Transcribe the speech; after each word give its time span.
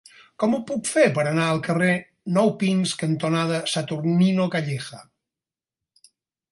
Com 0.43 0.53
ho 0.57 0.59
puc 0.69 0.87
fer 0.91 1.03
per 1.17 1.25
anar 1.31 1.49
al 1.49 1.61
carrer 1.67 1.91
Nou 2.39 2.51
Pins 2.65 2.97
cantonada 3.05 3.63
Saturnino 3.75 4.51
Calleja? 4.57 5.05